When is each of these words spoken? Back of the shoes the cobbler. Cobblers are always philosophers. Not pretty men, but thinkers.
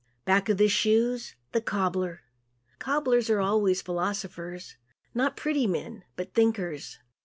Back 0.25 0.49
of 0.49 0.57
the 0.57 0.67
shoes 0.67 1.35
the 1.51 1.61
cobbler. 1.61 2.23
Cobblers 2.79 3.29
are 3.29 3.39
always 3.39 3.83
philosophers. 3.83 4.75
Not 5.13 5.37
pretty 5.37 5.67
men, 5.67 6.05
but 6.15 6.33
thinkers. 6.33 6.97